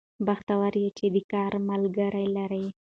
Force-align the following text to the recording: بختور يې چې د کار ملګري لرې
بختور 0.27 0.73
يې 0.83 0.89
چې 0.97 1.05
د 1.13 1.15
کار 1.31 1.53
ملګري 1.69 2.25
لرې 2.37 2.65